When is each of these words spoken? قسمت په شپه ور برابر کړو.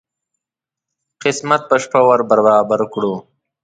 قسمت 1.23 1.61
په 1.69 1.75
شپه 1.83 1.99
ور 2.07 2.21
برابر 2.29 2.79
کړو. 2.93 3.13